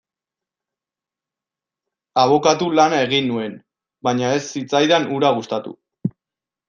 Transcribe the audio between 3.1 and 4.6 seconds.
nuen, baina ez